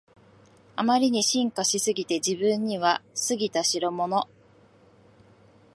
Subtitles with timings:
[0.75, 4.27] あまりに進化しすぎて自分には過ぎたしろもの